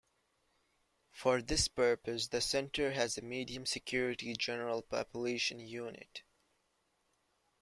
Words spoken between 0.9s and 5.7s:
For this purpose, the center has a medium security general population